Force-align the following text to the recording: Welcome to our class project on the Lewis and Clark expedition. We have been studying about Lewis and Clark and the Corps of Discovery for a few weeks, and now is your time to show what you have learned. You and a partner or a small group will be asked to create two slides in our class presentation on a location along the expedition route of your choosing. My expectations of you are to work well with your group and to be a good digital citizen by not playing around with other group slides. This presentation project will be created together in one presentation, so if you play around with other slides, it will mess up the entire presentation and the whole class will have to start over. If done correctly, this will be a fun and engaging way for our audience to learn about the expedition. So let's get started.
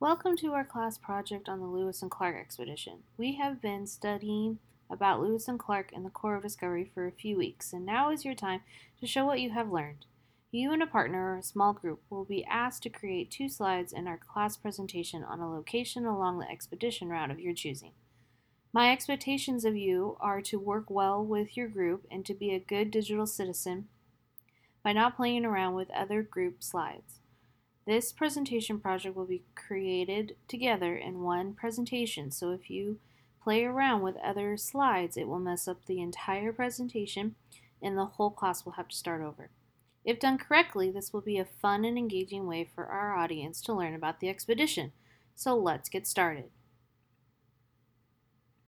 Welcome 0.00 0.36
to 0.36 0.52
our 0.52 0.64
class 0.64 0.96
project 0.96 1.48
on 1.48 1.58
the 1.58 1.66
Lewis 1.66 2.02
and 2.02 2.10
Clark 2.10 2.36
expedition. 2.36 3.02
We 3.16 3.34
have 3.34 3.60
been 3.60 3.84
studying 3.88 4.60
about 4.88 5.20
Lewis 5.20 5.48
and 5.48 5.58
Clark 5.58 5.90
and 5.92 6.06
the 6.06 6.10
Corps 6.10 6.36
of 6.36 6.44
Discovery 6.44 6.88
for 6.94 7.08
a 7.08 7.10
few 7.10 7.36
weeks, 7.36 7.72
and 7.72 7.84
now 7.84 8.12
is 8.12 8.24
your 8.24 8.36
time 8.36 8.60
to 9.00 9.08
show 9.08 9.26
what 9.26 9.40
you 9.40 9.50
have 9.50 9.72
learned. 9.72 10.06
You 10.52 10.72
and 10.72 10.84
a 10.84 10.86
partner 10.86 11.32
or 11.32 11.38
a 11.38 11.42
small 11.42 11.72
group 11.72 12.00
will 12.10 12.24
be 12.24 12.44
asked 12.44 12.84
to 12.84 12.88
create 12.88 13.32
two 13.32 13.48
slides 13.48 13.92
in 13.92 14.06
our 14.06 14.16
class 14.16 14.56
presentation 14.56 15.24
on 15.24 15.40
a 15.40 15.52
location 15.52 16.06
along 16.06 16.38
the 16.38 16.48
expedition 16.48 17.08
route 17.08 17.32
of 17.32 17.40
your 17.40 17.52
choosing. 17.52 17.90
My 18.72 18.92
expectations 18.92 19.64
of 19.64 19.76
you 19.76 20.16
are 20.20 20.40
to 20.42 20.60
work 20.60 20.88
well 20.88 21.24
with 21.24 21.56
your 21.56 21.66
group 21.66 22.06
and 22.08 22.24
to 22.26 22.34
be 22.34 22.54
a 22.54 22.60
good 22.60 22.92
digital 22.92 23.26
citizen 23.26 23.88
by 24.84 24.92
not 24.92 25.16
playing 25.16 25.44
around 25.44 25.74
with 25.74 25.90
other 25.90 26.22
group 26.22 26.62
slides. 26.62 27.18
This 27.88 28.12
presentation 28.12 28.80
project 28.80 29.16
will 29.16 29.24
be 29.24 29.44
created 29.54 30.36
together 30.46 30.94
in 30.94 31.22
one 31.22 31.54
presentation, 31.54 32.30
so 32.30 32.50
if 32.50 32.68
you 32.68 32.98
play 33.42 33.64
around 33.64 34.02
with 34.02 34.18
other 34.18 34.58
slides, 34.58 35.16
it 35.16 35.26
will 35.26 35.38
mess 35.38 35.66
up 35.66 35.86
the 35.86 36.02
entire 36.02 36.52
presentation 36.52 37.34
and 37.80 37.96
the 37.96 38.04
whole 38.04 38.30
class 38.30 38.66
will 38.66 38.72
have 38.72 38.88
to 38.88 38.94
start 38.96 39.22
over. 39.22 39.48
If 40.04 40.20
done 40.20 40.36
correctly, 40.36 40.90
this 40.90 41.14
will 41.14 41.22
be 41.22 41.38
a 41.38 41.46
fun 41.46 41.86
and 41.86 41.96
engaging 41.96 42.46
way 42.46 42.68
for 42.74 42.84
our 42.84 43.16
audience 43.16 43.62
to 43.62 43.72
learn 43.72 43.94
about 43.94 44.20
the 44.20 44.28
expedition. 44.28 44.92
So 45.34 45.56
let's 45.56 45.88
get 45.88 46.06
started. 46.06 46.50